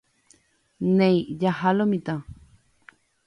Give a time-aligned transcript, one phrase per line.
[0.97, 2.15] Néi, jaha lo mitã.